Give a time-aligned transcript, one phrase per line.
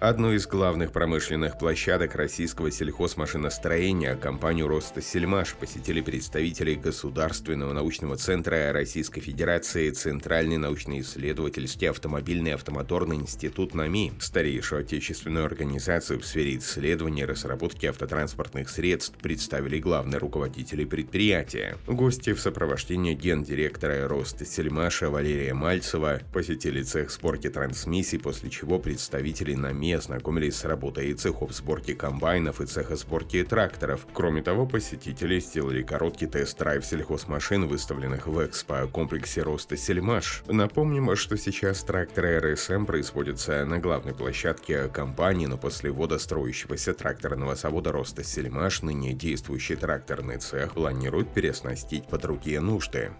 [0.00, 8.72] Одну из главных промышленных площадок российского сельхозмашиностроения, компанию «Роста Сельмаш», посетили представители Государственного научного центра
[8.72, 17.26] Российской Федерации Центральный научно-исследовательский автомобильный автомоторный институт НАМИ, старейшую отечественную организацию в сфере исследования и
[17.26, 21.76] разработки автотранспортных средств, представили главные руководители предприятия.
[21.88, 29.54] Гости в сопровождении гендиректора «Роста Сельмаша» Валерия Мальцева посетили цех сборки трансмиссий, после чего представители
[29.54, 34.06] НАМИ СМИ ознакомились с работой цехов сборки комбайнов и цеха сборки тракторов.
[34.12, 40.42] Кроме того, посетители сделали короткий тест-драйв сельхозмашин, выставленных в экспо-комплексе роста Сельмаш.
[40.46, 47.54] Напомним, что сейчас тракторы РСМ производятся на главной площадке компании, но после ввода строящегося тракторного
[47.54, 53.10] завода роста Сельмаш ныне действующий тракторный цех планирует переоснастить под другие нужды.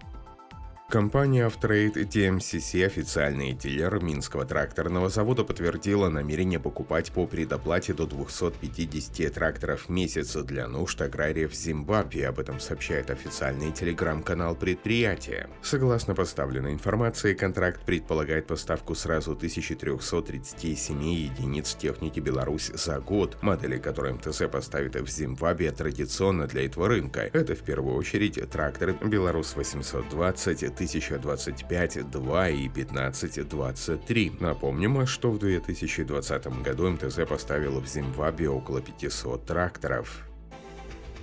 [0.89, 9.31] Компания Автрейд TMCC, официальный дилер Минского тракторного завода, подтвердила намерение покупать по предоплате до 250
[9.31, 12.27] тракторов в месяц для нужд аграриев Зимбабве.
[12.27, 15.47] Об этом сообщает официальный телеграм-канал предприятия.
[15.61, 23.37] Согласно поставленной информации, контракт предполагает поставку сразу 1337 единиц техники Беларусь за год.
[23.43, 27.29] Модели, которые МТЗ поставит в Зимбабве, традиционно для этого рынка.
[27.31, 34.31] Это в первую очередь тракторы Беларусь 820, 1025, 2 и 1523.
[34.39, 40.28] Напомним, что в 2020 году МТЗ поставил в Зимбабве около 500 тракторов.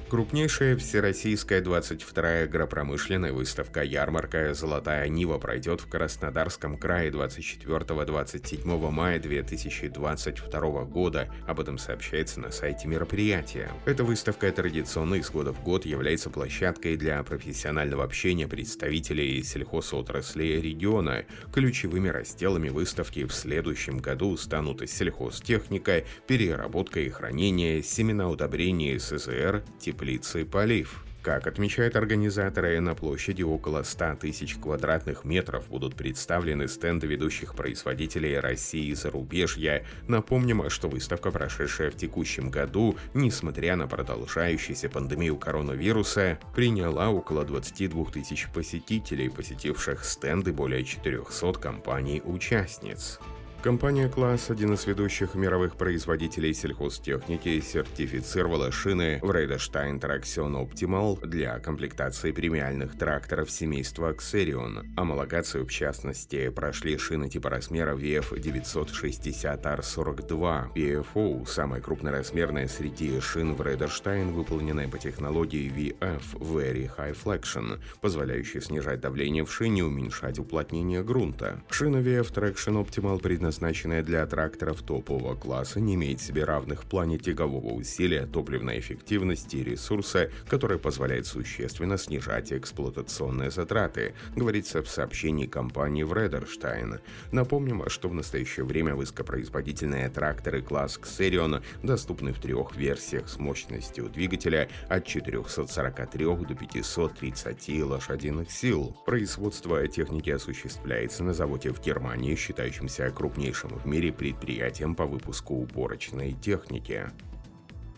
[0.09, 4.55] Крупнейшая всероссийская 22-я агропромышленная выставка «Ярмарка.
[4.55, 11.29] Золотая Нива» пройдет в Краснодарском крае 24-27 мая 2022 года.
[11.49, 13.69] Об этом сообщается на сайте мероприятия.
[13.85, 21.25] Эта выставка традиционно из года в год является площадкой для профессионального общения представителей сельхозотрасли региона.
[21.53, 29.96] Ключевыми разделами выставки в следующем году станут сельхозтехника, переработка и хранение, семена удобрения СССР, тип
[29.97, 31.03] теплицы «Полив».
[31.23, 38.39] Как отмечают организаторы, на площади около 100 тысяч квадратных метров будут представлены стенды ведущих производителей
[38.39, 39.85] России и зарубежья.
[40.07, 48.05] Напомним, что выставка, прошедшая в текущем году, несмотря на продолжающуюся пандемию коронавируса, приняла около 22
[48.13, 53.19] тысяч посетителей, посетивших стенды более 400 компаний-участниц.
[53.63, 62.31] Компания «Класс», один из ведущих мировых производителей сельхозтехники, сертифицировала шины Врейдерштайн Traction Optimal для комплектации
[62.31, 64.87] премиальных тракторов семейства Xerion.
[64.97, 70.75] Амалогацию, в частности, прошли шины типа размера VF960R42.
[70.75, 79.01] PFO– самая крупноразмерная среди шин Врейдерштайн, выполненная по технологии VF– Very High Flexion, позволяющей снижать
[79.01, 81.61] давление в шине и уменьшать уплотнение грунта.
[81.71, 86.87] Шина VF Traction Optimal предназначена предназначенная для тракторов топового класса, не имеет себе равных в
[86.87, 94.89] плане тягового усилия, топливной эффективности и ресурса, который позволяет существенно снижать эксплуатационные затраты, говорится в
[94.89, 96.99] сообщении компании Вредерштайн.
[97.31, 104.09] Напомним, что в настоящее время высокопроизводительные тракторы класс Xerion доступны в трех версиях с мощностью
[104.09, 108.97] двигателя от 443 до 530 лошадиных сил.
[109.07, 115.55] Производство техники осуществляется на заводе в Германии, считающемся крупнейшим крупнейшим в мире предприятием по выпуску
[115.55, 117.11] уборочной техники.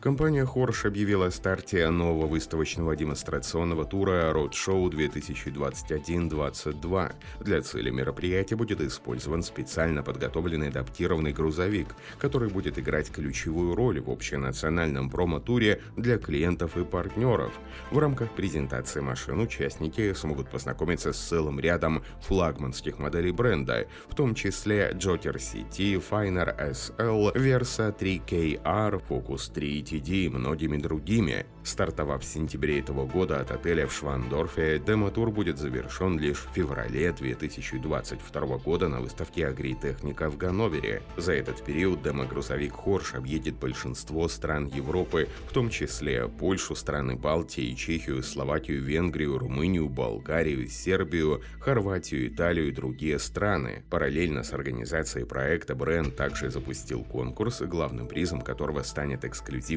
[0.00, 7.12] Компания Хорш объявила о старте нового выставочного демонстрационного тура Roadshow 2021-22.
[7.40, 14.08] Для цели мероприятия будет использован специально подготовленный адаптированный грузовик, который будет играть ключевую роль в
[14.08, 17.58] общенациональном промо-туре для клиентов и партнеров.
[17.90, 24.36] В рамках презентации машин участники смогут познакомиться с целым рядом флагманских моделей бренда, в том
[24.36, 31.46] числе Joker CT, Finer SL, Versa 3KR, Focus 3 TD и многими другими.
[31.64, 37.12] Стартовав в сентябре этого года от отеля в Швандорфе, демо-тур будет завершен лишь в феврале
[37.12, 41.02] 2022 года на выставке «Агритехника» в Ганновере.
[41.16, 47.74] За этот период демо-грузовик «Хорш» объедет большинство стран Европы, в том числе Польшу, страны Балтии,
[47.74, 53.84] Чехию, Словакию, Венгрию, Румынию, Болгарию, Сербию, Хорватию, Италию и другие страны.
[53.90, 59.24] Параллельно с организацией проекта бренд также запустил конкурс, главным призом которого станет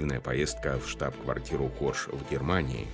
[0.01, 2.87] эксклюзивная поездка в штаб-квартиру Хорш в Германии.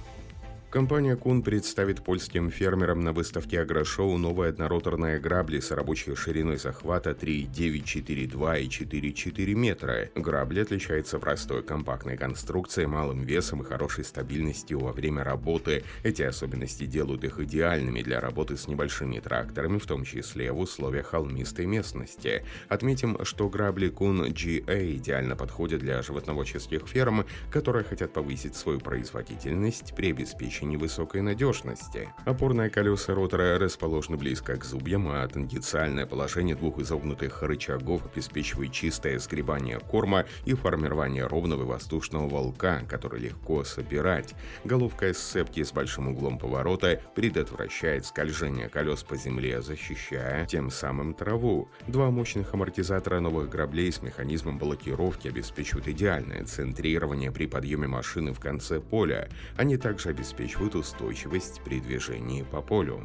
[0.78, 7.18] Компания Кун представит польским фермерам на выставке Агрошоу новые однороторные грабли с рабочей шириной захвата
[7.20, 10.10] 3,9, 4,2 и 4,4 метра.
[10.14, 15.84] Грабли отличаются простой компактной конструкцией, малым весом и хорошей стабильностью во время работы.
[16.04, 21.08] Эти особенности делают их идеальными для работы с небольшими тракторами, в том числе в условиях
[21.08, 22.46] холмистой местности.
[22.70, 29.96] Отметим, что грабли Кун GA идеально подходят для животноводческих ферм, которые хотят повысить свою производительность
[29.96, 32.10] при обеспечении обеспечении высокой надежности.
[32.26, 39.20] Опорные колеса ротора расположены близко к зубьям, а тангенциальное положение двух изогнутых рычагов обеспечивает чистое
[39.20, 44.36] сгребание корма и формирование ровного воздушного волка, который легко собирать.
[44.66, 51.70] Головка сцепки с большим углом поворота предотвращает скольжение колес по земле, защищая тем самым траву.
[51.88, 58.40] Два мощных амортизатора новых граблей с механизмом блокировки обеспечивают идеальное центрирование при подъеме машины в
[58.40, 59.30] конце поля.
[59.58, 63.04] Они также обеспечивают обеспечивают устойчивость при движении по полю.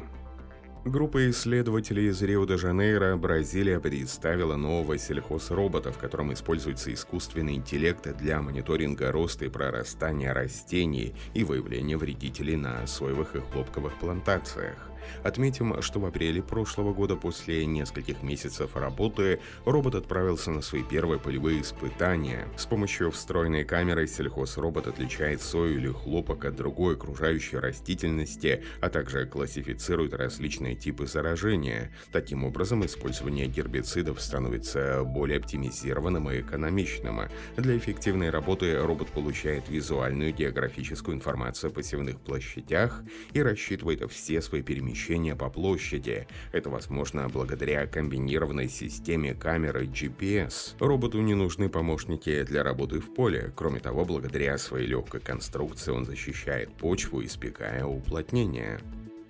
[0.85, 9.09] Группа исследователей из Рио-де-Жанейро, Бразилия, представила нового сельхозробота, в котором используется искусственный интеллект для мониторинга
[9.09, 14.89] роста и прорастания растений и выявления вредителей на соевых и хлопковых плантациях.
[15.23, 21.19] Отметим, что в апреле прошлого года после нескольких месяцев работы робот отправился на свои первые
[21.19, 22.47] полевые испытания.
[22.57, 29.25] С помощью встроенной камеры сельхозробот отличает сою или хлопок от другой окружающей растительности, а также
[29.25, 31.91] классифицирует различные типы заражения.
[32.11, 37.21] Таким образом, использование гербицидов становится более оптимизированным и экономичным.
[37.57, 43.03] Для эффективной работы робот получает визуальную географическую информацию о посевных площадях
[43.33, 46.27] и рассчитывает все свои перемещения по площади.
[46.51, 50.75] Это возможно благодаря комбинированной системе камеры GPS.
[50.79, 53.51] Роботу не нужны помощники для работы в поле.
[53.55, 58.79] Кроме того, благодаря своей легкой конструкции он защищает почву, избегая уплотнения.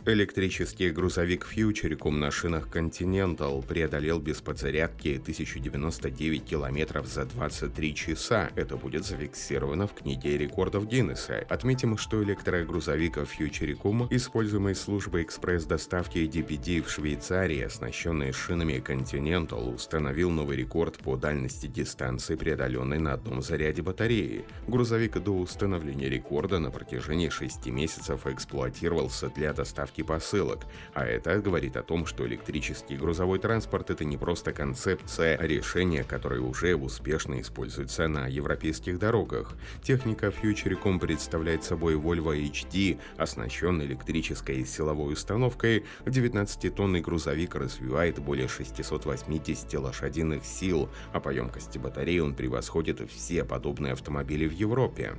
[0.05, 8.50] Электрический грузовик Фьючерикум на шинах Continental преодолел без подзарядки 1099 километров за 23 часа.
[8.55, 11.45] Это будет зафиксировано в книге рекордов Гиннесса.
[11.47, 20.57] Отметим, что электрогрузовик Фьючерикум, используемый службой экспресс-доставки DPD в Швейцарии, оснащенный шинами Continental, установил новый
[20.57, 24.44] рекорд по дальности дистанции, преодоленной на одном заряде батареи.
[24.67, 30.66] Грузовик до установления рекорда на протяжении 6 месяцев эксплуатировался для доставки доставки посылок.
[30.94, 36.04] А это говорит о том, что электрический грузовой транспорт это не просто концепция, а решение,
[36.04, 39.56] которое уже успешно используется на европейских дорогах.
[39.84, 45.84] Техника Futurecom представляет собой Volvo HD, оснащенный электрической силовой установкой.
[46.06, 53.94] 19-тонный грузовик развивает более 680 лошадиных сил, а по емкости батареи он превосходит все подобные
[53.94, 55.13] автомобили в Европе.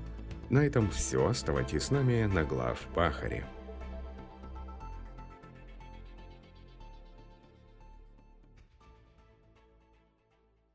[0.50, 1.26] На этом все.
[1.26, 3.44] Оставайтесь с нами на глав Пахаре.